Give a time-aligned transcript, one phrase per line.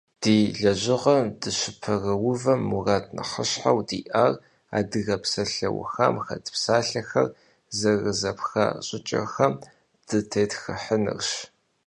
[0.21, 4.33] Ди лэжьыгъэм дыщыпэрыувэм мурад нэхъыщхьэу диӏар
[4.77, 7.27] адыгэ псалъэухам хэт псалъэхэр
[7.77, 9.53] зэрызэпха щӏыкӏэхэм
[10.07, 11.29] дытетхыхьынырщ.